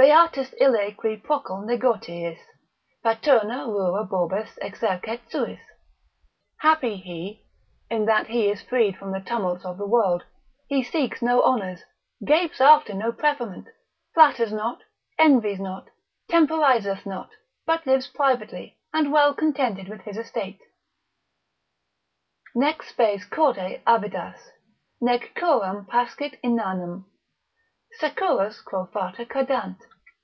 [0.00, 2.38] Beatus ille qui procul negotiis
[3.02, 5.58] Paterna rura bobus exercet suis.
[6.58, 7.44] Happy he,
[7.92, 10.22] in that he is freed from the tumults of the world,
[10.68, 11.82] he seeks no honours,
[12.24, 13.66] gapes after no preferment,
[14.14, 14.84] flatters not,
[15.18, 15.90] envies not,
[16.30, 17.30] temporiseth not,
[17.66, 20.60] but lives privately, and well contented with his estate;
[22.54, 24.50] Nec spes corde avidas,
[25.00, 27.04] nec curam pascit inanem
[27.98, 29.78] Securus quo fata cadant.